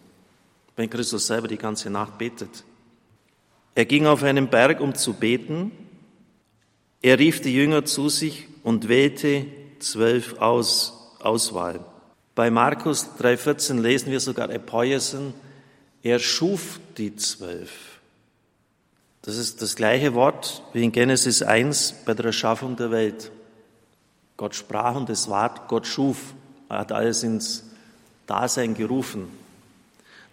Wenn 0.75 0.89
Christus 0.89 1.27
selber 1.27 1.47
die 1.47 1.57
ganze 1.57 1.89
Nacht 1.89 2.17
betet. 2.17 2.63
Er 3.75 3.85
ging 3.85 4.05
auf 4.05 4.23
einen 4.23 4.49
Berg, 4.49 4.79
um 4.79 4.95
zu 4.95 5.13
beten. 5.13 5.71
Er 7.01 7.17
rief 7.19 7.41
die 7.41 7.53
Jünger 7.53 7.85
zu 7.85 8.09
sich 8.09 8.47
und 8.63 8.87
wählte 8.87 9.45
zwölf 9.79 10.39
aus, 10.39 11.15
Auswahl. 11.19 11.85
Bei 12.35 12.49
Markus 12.49 13.09
3,14 13.19 13.81
lesen 13.81 14.11
wir 14.11 14.19
sogar 14.19 14.49
Epoiesen, 14.49 15.33
er 16.01 16.19
schuf 16.19 16.79
die 16.97 17.15
zwölf. 17.15 17.88
Das 19.29 19.37
ist 19.37 19.61
das 19.61 19.75
gleiche 19.75 20.15
Wort 20.15 20.63
wie 20.73 20.83
in 20.83 20.91
Genesis 20.91 21.43
1 21.43 21.97
bei 22.03 22.15
der 22.15 22.25
Erschaffung 22.25 22.75
der 22.75 22.89
Welt. 22.89 23.31
Gott 24.37 24.55
sprach 24.55 24.95
und 24.95 25.07
es 25.11 25.29
ward, 25.29 25.67
Gott 25.67 25.85
schuf. 25.85 26.33
Er 26.67 26.79
hat 26.79 26.91
alles 26.91 27.21
ins 27.21 27.63
Dasein 28.25 28.73
gerufen. 28.73 29.27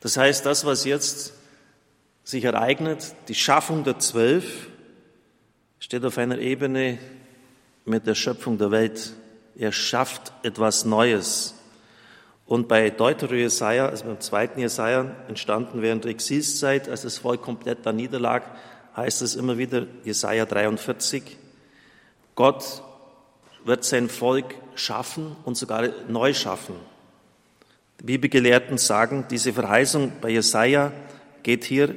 Das 0.01 0.17
heißt, 0.17 0.47
das, 0.47 0.65
was 0.65 0.87
jetzt 0.87 1.35
sich 2.25 2.45
ereignet, 2.45 3.15
die 3.29 3.35
Schaffung 3.35 3.85
der 3.85 3.99
Zwölf, 3.99 4.69
steht 5.79 6.03
auf 6.07 6.17
einer 6.17 6.39
Ebene 6.39 6.99
mit 7.85 8.07
der 8.07 8.15
Schöpfung 8.15 8.57
der 8.57 8.71
Welt. 8.71 9.13
Er 9.59 9.73
schafft 9.73 10.33
etwas 10.43 10.87
Neues. 10.87 11.55
Und 12.47 12.67
bei 12.67 12.89
Deutero 12.89 13.35
Jesaja, 13.35 13.91
also 13.91 14.07
beim 14.07 14.21
zweiten 14.21 14.59
Jesaja, 14.59 15.15
entstanden 15.29 15.83
während 15.83 16.05
der 16.05 16.13
Exilszeit, 16.13 16.89
als 16.89 17.03
das 17.03 17.19
Volk 17.19 17.43
komplett 17.43 17.85
da 17.85 17.93
niederlag, 17.93 18.43
heißt 18.97 19.23
es 19.23 19.37
immer 19.37 19.59
wieder, 19.59 19.87
Jesaja 20.05 20.47
43, 20.47 21.23
Gott 22.35 22.83
wird 23.65 23.85
sein 23.85 24.09
Volk 24.09 24.55
schaffen 24.75 25.37
und 25.45 25.57
sogar 25.57 25.89
neu 26.09 26.33
schaffen. 26.33 26.77
Die 28.01 28.05
Bibelgelehrten 28.05 28.79
sagen, 28.79 29.27
diese 29.31 29.53
Verheißung 29.53 30.13
bei 30.21 30.31
Jesaja 30.31 30.93
geht 31.43 31.65
hier 31.65 31.95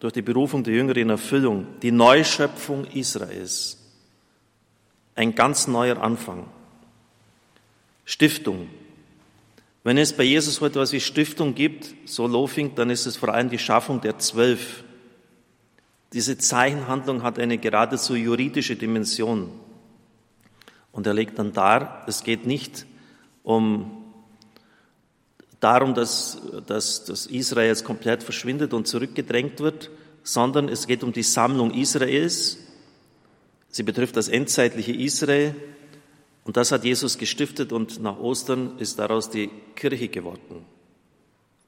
durch 0.00 0.12
die 0.12 0.22
Berufung 0.22 0.64
der 0.64 0.74
Jünger 0.74 0.96
in 0.96 1.10
Erfüllung. 1.10 1.66
Die 1.80 1.92
Neuschöpfung 1.92 2.84
Israels. 2.86 3.78
Ein 5.14 5.34
ganz 5.34 5.66
neuer 5.68 6.02
Anfang. 6.02 6.46
Stiftung. 8.04 8.68
Wenn 9.84 9.98
es 9.98 10.12
bei 10.12 10.24
Jesus 10.24 10.60
heute 10.60 10.78
etwas 10.78 10.92
wie 10.92 11.00
Stiftung 11.00 11.54
gibt, 11.54 11.94
so 12.04 12.26
Lofing, 12.26 12.74
dann 12.74 12.90
ist 12.90 13.06
es 13.06 13.16
vor 13.16 13.30
allem 13.30 13.48
die 13.48 13.58
Schaffung 13.58 14.00
der 14.00 14.18
Zwölf. 14.18 14.84
Diese 16.12 16.36
Zeichenhandlung 16.36 17.22
hat 17.22 17.38
eine 17.38 17.58
geradezu 17.58 18.14
juridische 18.14 18.76
Dimension. 18.76 19.50
Und 20.92 21.06
er 21.06 21.14
legt 21.14 21.38
dann 21.38 21.52
dar, 21.52 22.04
es 22.06 22.22
geht 22.22 22.46
nicht 22.46 22.86
um 23.42 24.02
darum, 25.58 25.94
dass, 25.94 26.42
dass, 26.66 27.04
dass 27.04 27.26
Israel 27.26 27.68
jetzt 27.68 27.84
komplett 27.84 28.22
verschwindet 28.22 28.74
und 28.74 28.86
zurückgedrängt 28.86 29.60
wird, 29.60 29.90
sondern 30.22 30.68
es 30.68 30.86
geht 30.86 31.02
um 31.02 31.12
die 31.12 31.22
Sammlung 31.22 31.72
Israels. 31.72 32.58
Sie 33.68 33.82
betrifft 33.82 34.16
das 34.16 34.28
endzeitliche 34.28 34.92
Israel 34.92 35.54
und 36.44 36.56
das 36.56 36.72
hat 36.72 36.84
Jesus 36.84 37.16
gestiftet 37.16 37.72
und 37.72 38.02
nach 38.02 38.18
Ostern 38.18 38.78
ist 38.78 38.98
daraus 38.98 39.30
die 39.30 39.48
Kirche 39.76 40.08
geworden. 40.08 40.66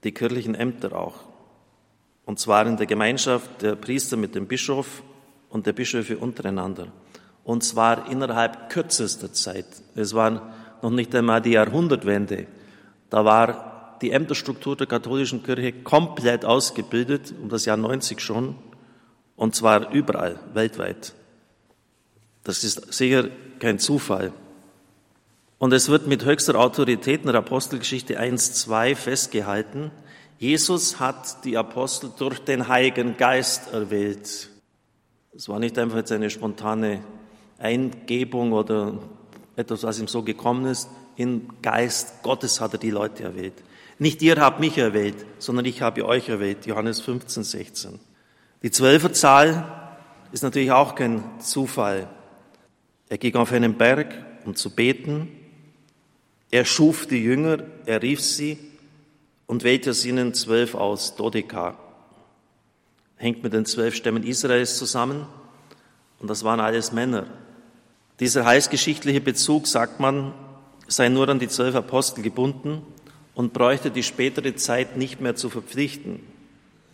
Die 0.03 0.13
kirchlichen 0.13 0.55
Ämter 0.55 0.95
auch. 0.95 1.34
Und 2.27 2.39
zwar 2.39 2.67
in 2.67 2.77
der 2.77 2.87
Gemeinschaft 2.87 3.63
der 3.63 3.75
Priester 3.77 4.17
mit 4.17 4.35
dem 4.35 4.47
Bischof 4.47 5.03
und 5.51 5.67
der 5.67 5.73
Bischöfe 5.73 6.17
untereinander. 6.19 6.89
Und 7.45 7.63
zwar 7.63 8.11
innerhalb 8.11 8.71
kürzester 8.71 9.33
Zeit. 9.33 9.67
Es 9.95 10.15
war 10.15 10.53
noch 10.83 10.91
nicht 10.91 11.15
einmal 11.15 11.43
die 11.43 11.53
Jahrhundertwende. 11.53 12.47
Da 13.11 13.25
war 13.25 13.99
die 14.01 14.11
Ämterstruktur 14.11 14.77
der 14.77 14.87
katholischen 14.87 15.43
Kirche 15.43 15.73
komplett 15.73 16.45
ausgebildet, 16.45 17.35
um 17.41 17.49
das 17.49 17.67
Jahr 17.67 17.77
90 17.77 18.21
schon. 18.21 18.57
Und 19.37 19.55
zwar 19.55 19.91
überall, 19.93 20.39
weltweit. 20.53 21.13
Das 22.43 22.65
ist 22.65 22.93
sicher 22.93 23.29
kein 23.59 23.79
Zufall. 23.79 24.33
Und 25.59 25.73
es 25.73 25.89
wird 25.89 26.07
mit 26.07 26.25
höchster 26.25 26.57
Autorität 26.57 27.21
in 27.21 27.29
der 27.29 27.37
Apostelgeschichte 27.37 28.21
1.2 28.21 28.97
festgehalten, 28.97 29.91
Jesus 30.39 30.99
hat 30.99 31.45
die 31.45 31.57
Apostel 31.57 32.11
durch 32.19 32.41
den 32.41 32.69
Heiligen 32.69 33.17
Geist 33.17 33.73
erwählt. 33.73 34.51
Es 35.35 35.49
war 35.49 35.59
nicht 35.59 35.79
einfach 35.79 35.99
jetzt 35.99 36.13
eine 36.13 36.29
spontane 36.29 37.03
Eingebung 37.59 38.53
oder 38.53 38.99
etwas, 39.57 39.85
was 39.85 40.01
ihm 40.01 40.09
so 40.09 40.23
gekommen 40.23 40.67
ist. 40.67 40.89
Im 41.17 41.49
Geist 41.63 42.23
Gottes 42.23 42.61
hat 42.61 42.73
er 42.73 42.79
die 42.79 42.91
Leute 42.91 43.23
erwählt. 43.23 43.55
Nicht 43.99 44.23
ihr 44.23 44.41
habt 44.41 44.59
mich 44.59 44.77
erwählt, 44.77 45.25
sondern 45.39 45.65
ich 45.67 45.83
habe 45.83 46.05
euch 46.05 46.29
erwählt. 46.29 46.67
Johannes 46.67 47.01
15, 47.01 47.45
16. 47.45 48.01
Die 48.63 48.71
Zwölferzahl 48.73 49.97
ist 50.33 50.43
natürlich 50.43 50.73
auch 50.73 50.97
kein 50.97 51.23
Zufall. 51.39 52.09
Er 53.09 53.19
ging 53.19 53.37
auf 53.37 53.53
einen 53.53 53.75
Berg, 53.75 54.15
um 54.45 54.57
zu 54.57 54.71
beten. 54.71 55.29
Er 56.51 56.65
schuf 56.65 57.07
die 57.07 57.23
Jünger, 57.23 57.59
er 57.87 58.03
rief 58.03 58.21
sie 58.21 58.59
und 59.47 59.65
wählte 59.65 59.91
aus 59.91 60.05
ihnen 60.05 60.35
zwölf 60.35 60.75
aus, 60.75 61.17
Dodeka. 61.17 61.77
Hängt 63.17 63.43
mit 63.43 63.53
den 63.53 63.67
zwölf 63.67 63.95
Stämmen 63.95 64.23
Israels 64.23 64.79
zusammen 64.79 65.27
und 66.21 66.29
das 66.29 66.45
waren 66.45 66.61
alles 66.61 66.93
Männer. 66.93 67.27
Dieser 68.21 68.45
heißgeschichtliche 68.45 69.21
Bezug, 69.21 69.67
sagt 69.67 70.01
man, 70.01 70.33
sei 70.87 71.09
nur 71.09 71.29
an 71.29 71.39
die 71.39 71.49
zwölf 71.49 71.75
Apostel 71.75 72.23
gebunden 72.23 72.83
und 73.35 73.53
bräuchte 73.53 73.91
die 73.91 74.03
spätere 74.03 74.55
Zeit 74.55 74.97
nicht 74.97 75.21
mehr 75.21 75.35
zu 75.35 75.51
verpflichten. 75.51 76.21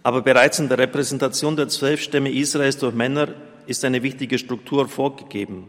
Aber 0.03 0.23
bereits 0.23 0.59
in 0.59 0.69
der 0.69 0.79
Repräsentation 0.79 1.57
der 1.57 1.69
zwölf 1.69 2.01
Stämme 2.01 2.33
Israels 2.33 2.79
durch 2.79 2.95
Männer 2.95 3.29
ist 3.67 3.85
eine 3.85 4.03
wichtige 4.03 4.39
Struktur 4.39 4.89
vorgegeben. 4.89 5.69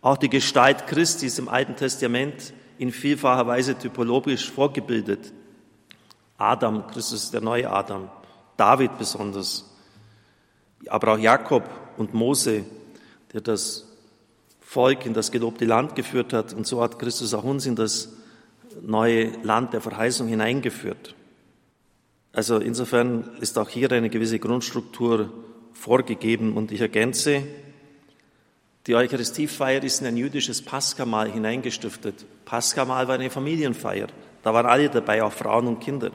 Auch 0.00 0.16
die 0.16 0.30
Gestalt 0.30 0.86
Christi 0.86 1.26
ist 1.26 1.38
im 1.38 1.48
Alten 1.48 1.76
Testament 1.76 2.54
in 2.78 2.92
vielfacher 2.92 3.46
Weise 3.46 3.76
typologisch 3.76 4.50
vorgebildet. 4.50 5.32
Adam, 6.38 6.86
Christus 6.86 7.24
ist 7.24 7.34
der 7.34 7.40
neue 7.40 7.70
Adam, 7.70 8.08
David 8.56 8.96
besonders, 8.96 9.64
aber 10.86 11.14
auch 11.14 11.18
Jakob 11.18 11.68
und 11.96 12.14
Mose, 12.14 12.64
der 13.32 13.40
das 13.40 13.84
Volk 14.60 15.04
in 15.04 15.14
das 15.14 15.32
gelobte 15.32 15.64
Land 15.64 15.96
geführt 15.96 16.32
hat. 16.32 16.54
Und 16.54 16.66
so 16.66 16.80
hat 16.80 16.98
Christus 16.98 17.34
auch 17.34 17.42
uns 17.42 17.66
in 17.66 17.74
das 17.74 18.10
neue 18.80 19.32
Land 19.42 19.72
der 19.72 19.80
Verheißung 19.80 20.28
hineingeführt. 20.28 21.14
Also 22.32 22.58
insofern 22.58 23.36
ist 23.40 23.58
auch 23.58 23.68
hier 23.68 23.90
eine 23.90 24.10
gewisse 24.10 24.38
Grundstruktur 24.38 25.32
vorgegeben. 25.72 26.56
Und 26.56 26.70
ich 26.70 26.80
ergänze, 26.80 27.42
die 28.86 28.94
Eucharistiefeier 28.94 29.82
ist 29.82 30.02
in 30.02 30.06
ein 30.06 30.16
jüdisches 30.16 30.62
Paschamahl 30.62 31.30
hineingestiftet. 31.30 32.26
Paschamahl 32.44 33.08
war 33.08 33.16
eine 33.16 33.30
Familienfeier. 33.30 34.06
Da 34.42 34.54
waren 34.54 34.66
alle 34.66 34.88
dabei, 34.88 35.22
auch 35.22 35.32
Frauen 35.32 35.66
und 35.66 35.80
Kinder. 35.80 36.12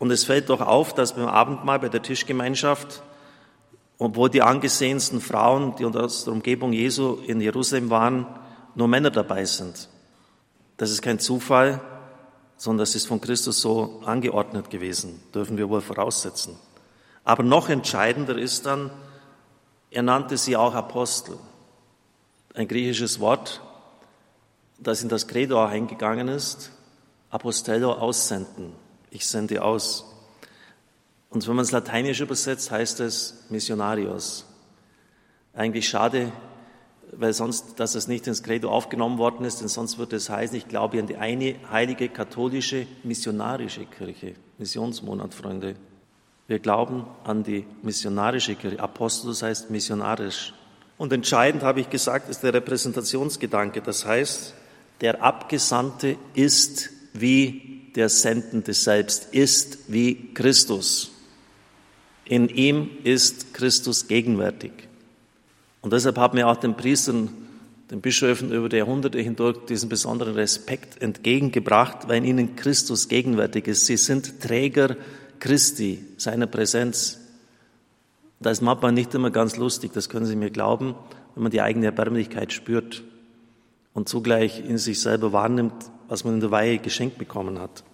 Und 0.00 0.10
es 0.10 0.24
fällt 0.24 0.48
doch 0.48 0.62
auf, 0.62 0.94
dass 0.94 1.14
beim 1.14 1.28
Abendmahl 1.28 1.78
bei 1.78 1.90
der 1.90 2.02
Tischgemeinschaft, 2.02 3.02
obwohl 3.98 4.30
die 4.30 4.40
angesehensten 4.40 5.20
Frauen, 5.20 5.76
die 5.76 5.84
aus 5.84 6.24
der 6.24 6.32
Umgebung 6.32 6.72
Jesu 6.72 7.18
in 7.26 7.38
Jerusalem 7.38 7.90
waren, 7.90 8.26
nur 8.74 8.88
Männer 8.88 9.10
dabei 9.10 9.44
sind. 9.44 9.90
Das 10.78 10.90
ist 10.90 11.02
kein 11.02 11.18
Zufall, 11.18 11.82
sondern 12.56 12.78
das 12.78 12.94
ist 12.94 13.08
von 13.08 13.20
Christus 13.20 13.60
so 13.60 14.00
angeordnet 14.06 14.70
gewesen, 14.70 15.22
dürfen 15.34 15.58
wir 15.58 15.68
wohl 15.68 15.82
voraussetzen. 15.82 16.56
Aber 17.22 17.42
noch 17.42 17.68
entscheidender 17.68 18.38
ist 18.38 18.64
dann, 18.64 18.90
er 19.90 20.02
nannte 20.02 20.38
sie 20.38 20.56
auch 20.56 20.74
Apostel. 20.74 21.36
Ein 22.54 22.68
griechisches 22.68 23.20
Wort, 23.20 23.60
das 24.78 25.02
in 25.02 25.10
das 25.10 25.28
Credo 25.28 25.62
eingegangen 25.62 26.28
ist. 26.28 26.70
Apostello 27.28 27.92
aussenden. 27.92 28.72
Ich 29.10 29.26
sende 29.26 29.62
aus. 29.62 30.04
Und 31.30 31.46
wenn 31.46 31.56
man 31.56 31.64
es 31.64 31.70
lateinisch 31.70 32.20
übersetzt, 32.20 32.70
heißt 32.70 33.00
es 33.00 33.44
Missionarios. 33.50 34.46
Eigentlich 35.54 35.88
schade, 35.88 36.32
weil 37.12 37.32
sonst, 37.32 37.78
dass 37.80 37.94
es 37.94 38.08
nicht 38.08 38.26
ins 38.26 38.42
Credo 38.42 38.70
aufgenommen 38.70 39.18
worden 39.18 39.44
ist, 39.44 39.60
denn 39.60 39.68
sonst 39.68 39.98
würde 39.98 40.16
es 40.16 40.30
heißen, 40.30 40.56
ich 40.56 40.68
glaube 40.68 40.98
an 40.98 41.06
die 41.06 41.16
eine 41.16 41.56
heilige 41.70 42.08
katholische 42.08 42.86
missionarische 43.02 43.84
Kirche. 43.86 44.34
Missionsmonat, 44.58 45.34
Freunde. 45.34 45.74
Wir 46.46 46.58
glauben 46.58 47.06
an 47.24 47.42
die 47.44 47.64
missionarische 47.82 48.54
Kirche. 48.56 48.80
Apostel 48.80 49.34
heißt 49.34 49.70
missionarisch. 49.70 50.52
Und 50.98 51.12
entscheidend, 51.12 51.62
habe 51.62 51.80
ich 51.80 51.90
gesagt, 51.90 52.28
ist 52.28 52.42
der 52.42 52.54
Repräsentationsgedanke. 52.54 53.80
Das 53.80 54.04
heißt, 54.04 54.54
der 55.00 55.22
Abgesandte 55.22 56.16
ist 56.34 56.90
wie 57.14 57.79
der 57.96 58.08
Sendende 58.08 58.74
selbst, 58.74 59.32
ist 59.32 59.78
wie 59.88 60.32
Christus. 60.34 61.12
In 62.24 62.48
ihm 62.48 62.90
ist 63.02 63.54
Christus 63.54 64.06
gegenwärtig. 64.06 64.72
Und 65.82 65.92
deshalb 65.92 66.18
haben 66.18 66.36
wir 66.36 66.48
auch 66.48 66.56
den 66.56 66.76
Priestern, 66.76 67.30
den 67.90 68.00
Bischöfen 68.00 68.52
über 68.52 68.68
die 68.68 68.76
Jahrhunderte 68.76 69.18
hindurch 69.18 69.58
diesen 69.68 69.88
besonderen 69.88 70.34
Respekt 70.34 71.02
entgegengebracht, 71.02 72.08
weil 72.08 72.24
ihnen 72.24 72.54
Christus 72.54 73.08
gegenwärtig 73.08 73.66
ist. 73.66 73.86
Sie 73.86 73.96
sind 73.96 74.40
Träger 74.40 74.96
Christi, 75.40 76.04
seiner 76.16 76.46
Präsenz. 76.46 77.18
Da 78.38 78.50
ist 78.50 78.60
manchmal 78.60 78.92
nicht 78.92 79.14
immer 79.14 79.30
ganz 79.30 79.56
lustig, 79.56 79.92
das 79.92 80.08
können 80.08 80.26
Sie 80.26 80.36
mir 80.36 80.50
glauben, 80.50 80.94
wenn 81.34 81.42
man 81.42 81.52
die 81.52 81.62
eigene 81.62 81.86
Erbärmlichkeit 81.86 82.52
spürt 82.52 83.02
und 83.92 84.08
zugleich 84.08 84.64
in 84.64 84.78
sich 84.78 85.00
selber 85.00 85.32
wahrnimmt, 85.32 85.74
was 86.10 86.24
man 86.24 86.34
in 86.34 86.40
der 86.40 86.50
Weihe 86.50 86.78
geschenkt 86.78 87.18
bekommen 87.18 87.60
hat. 87.60 87.84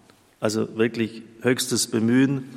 Also 0.41 0.79
wirklich 0.79 1.23
höchstes 1.43 1.87
Bemühen, 1.87 2.49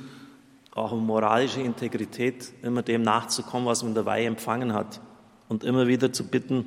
auch 0.74 0.94
um 0.94 1.06
moralische 1.06 1.60
Integrität, 1.60 2.54
immer 2.62 2.82
dem 2.82 3.01
nachzukommen, 3.01 3.68
was 3.68 3.84
man 3.84 3.89
in 3.89 3.96
der 3.96 4.06
Weihe 4.06 4.25
empfangen 4.25 4.74
hat 4.74 5.01
und 5.50 5.66
immer 5.66 5.88
wieder 5.88 6.13
zu 6.13 6.25
bitten, 6.25 6.66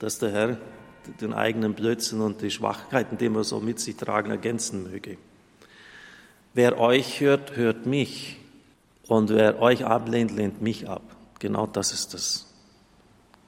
dass 0.00 0.18
der 0.18 0.32
Herr 0.32 0.58
den 1.20 1.32
eigenen 1.32 1.74
Blödsinn 1.74 2.20
und 2.20 2.42
die 2.42 2.50
Schwachkeiten, 2.50 3.16
die 3.16 3.28
wir 3.28 3.44
so 3.44 3.60
mit 3.60 3.78
sich 3.78 3.96
tragen, 3.96 4.32
ergänzen 4.32 4.82
möge. 4.82 5.16
Wer 6.54 6.80
euch 6.80 7.20
hört, 7.20 7.56
hört 7.56 7.86
mich. 7.86 8.38
Und 9.06 9.30
wer 9.30 9.60
euch 9.62 9.84
ablehnt, 9.84 10.32
lehnt 10.32 10.62
mich 10.62 10.88
ab. 10.88 11.02
Genau 11.38 11.68
das 11.68 11.92
ist 11.92 12.12
es. 12.14 12.52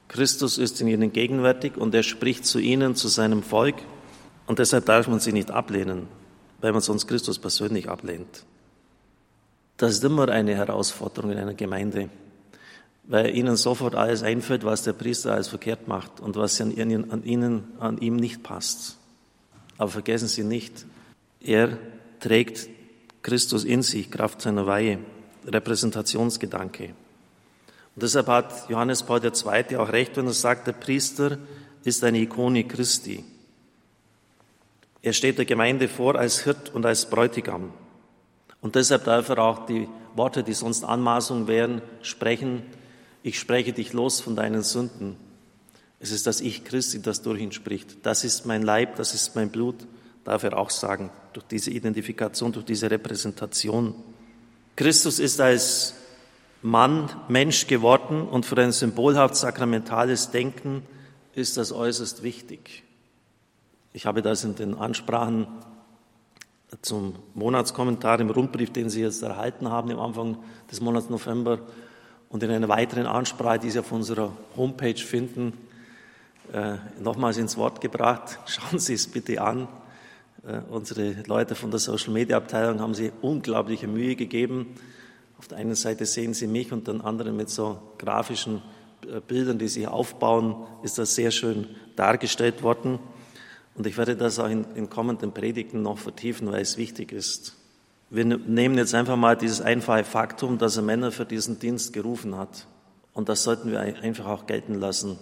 Christus 0.07 0.57
ist 0.57 0.79
in 0.79 0.87
ihnen 0.87 1.11
gegenwärtig 1.11 1.75
und 1.75 1.93
er 1.93 2.03
spricht 2.03 2.45
zu 2.45 2.59
ihnen, 2.59 2.95
zu 2.95 3.09
seinem 3.09 3.43
Volk. 3.43 3.75
Und 4.47 4.59
deshalb 4.59 4.85
darf 4.85 5.07
man 5.07 5.19
sie 5.19 5.31
nicht 5.31 5.51
ablehnen, 5.51 6.07
weil 6.61 6.71
man 6.71 6.81
sonst 6.81 7.07
Christus 7.07 7.39
persönlich 7.39 7.89
ablehnt. 7.89 8.45
Das 9.77 9.93
ist 9.93 10.03
immer 10.03 10.29
eine 10.29 10.55
Herausforderung 10.55 11.31
in 11.31 11.37
einer 11.37 11.53
Gemeinde 11.53 12.09
weil 13.07 13.35
ihnen 13.35 13.55
sofort 13.55 13.95
alles 13.95 14.23
einfällt, 14.23 14.63
was 14.63 14.83
der 14.83 14.93
Priester 14.93 15.33
alles 15.33 15.47
verkehrt 15.47 15.87
macht 15.87 16.19
und 16.19 16.35
was 16.35 16.59
an 16.59 16.75
ihnen, 16.75 17.11
an 17.11 17.23
ihnen, 17.23 17.63
an 17.79 17.97
ihm 17.99 18.15
nicht 18.15 18.43
passt. 18.43 18.97
Aber 19.77 19.89
vergessen 19.89 20.27
Sie 20.27 20.43
nicht, 20.43 20.85
er 21.41 21.77
trägt 22.19 22.69
Christus 23.21 23.63
in 23.63 23.83
sich, 23.83 24.09
Kraft 24.09 24.41
seiner 24.41 24.65
Weihe, 24.65 24.99
Repräsentationsgedanke. 25.45 26.93
Und 27.95 28.03
deshalb 28.03 28.27
hat 28.27 28.69
Johannes 28.69 29.03
Paul 29.03 29.21
II. 29.23 29.77
auch 29.77 29.91
recht, 29.91 30.17
wenn 30.17 30.27
er 30.27 30.33
sagt, 30.33 30.67
der 30.67 30.73
Priester 30.73 31.37
ist 31.83 32.03
eine 32.03 32.19
Ikone 32.19 32.63
Christi. 32.63 33.23
Er 35.05 35.13
steht 35.13 35.37
der 35.37 35.45
Gemeinde 35.45 35.87
vor 35.87 36.15
als 36.15 36.45
Hirt 36.45 36.73
und 36.73 36.83
als 36.83 37.07
Bräutigam. 37.07 37.71
Und 38.59 38.73
deshalb 38.73 39.03
darf 39.03 39.29
er 39.29 39.37
auch 39.37 39.67
die 39.67 39.87
Worte, 40.15 40.41
die 40.43 40.53
sonst 40.53 40.83
Anmaßung 40.83 41.45
wären, 41.45 41.83
sprechen, 42.01 42.63
ich 43.21 43.37
spreche 43.37 43.71
dich 43.71 43.93
los 43.93 44.19
von 44.19 44.35
deinen 44.35 44.63
Sünden. 44.63 45.15
Es 45.99 46.09
ist 46.09 46.25
das 46.25 46.41
Ich 46.41 46.65
Christi, 46.65 47.03
das 47.03 47.21
durch 47.21 47.39
ihn 47.39 47.51
spricht. 47.51 48.03
Das 48.03 48.23
ist 48.23 48.47
mein 48.47 48.63
Leib, 48.63 48.95
das 48.95 49.13
ist 49.13 49.35
mein 49.35 49.51
Blut, 49.51 49.75
darf 50.23 50.41
er 50.41 50.57
auch 50.57 50.71
sagen, 50.71 51.11
durch 51.33 51.45
diese 51.45 51.69
Identifikation, 51.69 52.51
durch 52.51 52.65
diese 52.65 52.89
Repräsentation. 52.89 53.93
Christus 54.75 55.19
ist 55.19 55.39
als 55.39 55.93
Mann 56.63 57.11
Mensch 57.27 57.67
geworden 57.67 58.27
und 58.27 58.47
für 58.47 58.57
ein 58.57 58.71
symbolhaft 58.71 59.35
sakramentales 59.35 60.31
Denken 60.31 60.81
ist 61.35 61.57
das 61.57 61.71
äußerst 61.71 62.23
wichtig. 62.23 62.81
Ich 63.95 64.05
habe 64.05 64.21
das 64.21 64.43
in 64.43 64.55
den 64.55 64.75
Ansprachen 64.75 65.47
zum 66.81 67.15
Monatskommentar 67.33 68.19
im 68.19 68.29
Rundbrief, 68.29 68.73
den 68.73 68.89
Sie 68.89 68.99
jetzt 68.99 69.23
erhalten 69.23 69.69
haben, 69.69 69.89
im 69.89 69.99
Anfang 69.99 70.37
des 70.69 70.81
Monats 70.81 71.09
November, 71.09 71.59
und 72.27 72.43
in 72.43 72.51
einer 72.51 72.67
weiteren 72.67 73.05
Ansprache, 73.05 73.59
die 73.59 73.69
Sie 73.69 73.79
auf 73.79 73.93
unserer 73.93 74.33
Homepage 74.57 74.97
finden, 74.97 75.53
äh, 76.51 76.75
nochmals 76.99 77.37
ins 77.37 77.55
Wort 77.55 77.79
gebracht. 77.79 78.37
Schauen 78.47 78.79
Sie 78.79 78.95
es 78.95 79.07
bitte 79.07 79.41
an. 79.41 79.69
Äh, 80.45 80.59
unsere 80.69 81.23
Leute 81.25 81.55
von 81.55 81.71
der 81.71 81.79
Social 81.79 82.11
Media 82.11 82.35
Abteilung 82.35 82.81
haben 82.81 82.95
sich 82.95 83.13
unglaubliche 83.21 83.87
Mühe 83.87 84.17
gegeben. 84.17 84.75
Auf 85.39 85.47
der 85.47 85.59
einen 85.59 85.75
Seite 85.75 86.05
sehen 86.05 86.33
Sie 86.33 86.47
mich 86.47 86.73
und 86.73 86.89
dann 86.89 86.99
anderen 86.99 87.37
mit 87.37 87.49
so 87.49 87.79
grafischen 87.97 88.61
äh, 89.07 89.21
Bildern, 89.25 89.57
die 89.57 89.69
sich 89.69 89.87
aufbauen, 89.87 90.67
ist 90.83 90.97
das 90.97 91.15
sehr 91.15 91.31
schön 91.31 91.69
dargestellt 91.95 92.61
worden. 92.61 92.99
Und 93.75 93.85
ich 93.85 93.97
werde 93.97 94.15
das 94.15 94.39
auch 94.39 94.49
in, 94.49 94.65
in 94.75 94.89
kommenden 94.89 95.33
Predigten 95.33 95.81
noch 95.81 95.97
vertiefen, 95.97 96.51
weil 96.51 96.61
es 96.61 96.77
wichtig 96.77 97.11
ist. 97.11 97.55
Wir 98.09 98.23
nehmen 98.23 98.77
jetzt 98.77 98.95
einfach 98.95 99.17
mal 99.17 99.35
dieses 99.35 99.61
einfache 99.61 100.03
Faktum, 100.03 100.57
dass 100.57 100.77
er 100.77 100.83
Männer 100.83 101.11
für 101.11 101.25
diesen 101.25 101.59
Dienst 101.59 101.91
gerufen 101.91 102.37
hat. 102.37 102.67
Und 103.13 103.29
das 103.29 103.43
sollten 103.43 103.71
wir 103.71 103.79
einfach 103.79 104.25
auch 104.25 104.45
gelten 104.45 104.75
lassen. 104.75 105.17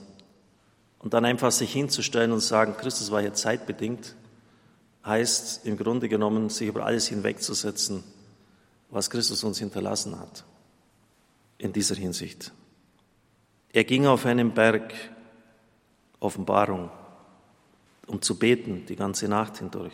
Und 1.00 1.14
dann 1.14 1.26
einfach 1.26 1.52
sich 1.52 1.74
hinzustellen 1.74 2.32
und 2.32 2.40
sagen, 2.40 2.76
Christus 2.78 3.12
war 3.12 3.22
hier 3.22 3.34
zeitbedingt, 3.34 4.16
heißt 5.06 5.66
im 5.66 5.76
Grunde 5.76 6.08
genommen, 6.08 6.50
sich 6.50 6.68
über 6.68 6.86
alles 6.86 7.08
hinwegzusetzen, 7.08 8.04
was 8.90 9.10
Christus 9.10 9.44
uns 9.44 9.60
hinterlassen 9.60 10.20
hat. 10.20 10.46
In 11.58 11.74
dieser 11.74 11.96
Hinsicht. 11.96 12.52
Er 13.72 13.84
ging 13.84 14.06
auf 14.06 14.26
einen 14.26 14.54
Berg, 14.54 14.94
Offenbarung, 16.20 16.90
um 18.08 18.22
zu 18.22 18.38
beten 18.38 18.86
die 18.88 18.96
ganze 18.96 19.28
Nacht 19.28 19.58
hindurch. 19.58 19.94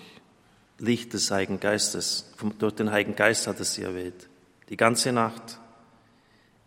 Licht 0.79 1.13
des 1.13 1.29
Heiligen 1.29 1.59
Geistes. 1.59 2.31
Durch 2.57 2.73
den 2.73 2.91
Heiligen 2.91 3.15
Geist 3.15 3.47
hat 3.47 3.59
er 3.59 3.65
sie 3.65 3.83
erwählt. 3.83 4.29
Die 4.69 4.77
ganze 4.77 5.11
Nacht. 5.11 5.59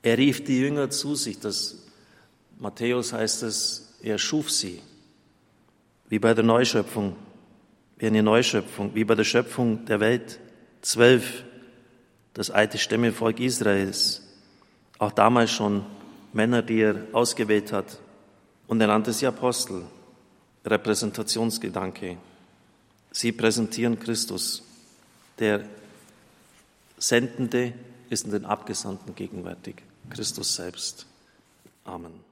Er 0.02 0.18
rief 0.18 0.44
die 0.44 0.61
Jünger 0.61 0.90
zu 0.90 1.14
sich. 1.14 1.38
Das 1.38 1.76
Matthäus 2.59 3.12
heißt 3.12 3.42
es, 3.42 3.96
er 4.02 4.18
schuf 4.18 4.50
sie. 4.50 4.81
Wie 6.09 6.18
bei 6.18 6.35
der 6.35 6.44
Neuschöpfung, 6.44 7.16
wie 7.96 8.07
eine 8.07 8.22
Neuschöpfung, 8.22 8.94
wie 8.94 9.05
bei 9.05 9.14
der 9.14 9.24
Schöpfung 9.24 9.85
der 9.87 10.00
Welt. 10.00 10.38
Zwölf, 10.83 11.44
das 12.35 12.50
alte 12.50 12.76
Stämmevolk 12.76 13.40
Israels. 13.40 14.22
Auch 14.98 15.12
damals 15.12 15.50
schon 15.50 15.85
Männer, 16.33 16.62
die 16.62 16.81
er 16.81 17.07
ausgewählt 17.12 17.72
hat. 17.72 17.98
Und 18.66 18.81
er 18.81 18.88
nannte 18.88 19.12
sie 19.12 19.26
Apostel. 19.26 19.85
Repräsentationsgedanke. 20.64 22.16
Sie 23.11 23.33
präsentieren 23.33 23.98
Christus. 23.98 24.62
Der 25.38 25.64
Sendende 26.98 27.72
ist 28.11 28.27
in 28.27 28.31
den 28.31 28.44
Abgesandten 28.44 29.14
gegenwärtig, 29.14 29.77
Christus 30.11 30.55
selbst. 30.55 31.07
Amen. 31.85 32.31